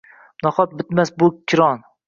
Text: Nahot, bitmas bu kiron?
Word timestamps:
Nahot, 0.47 0.73
bitmas 0.81 1.13
bu 1.21 1.31
kiron? 1.53 1.89